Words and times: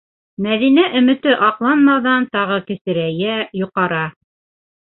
Мәҙинә 0.43 0.85
өмөтө 0.99 1.35
аҡланмауҙан 1.49 2.27
тағы 2.39 2.59
кесерәйә, 2.71 3.39
йоҡара 3.63 4.05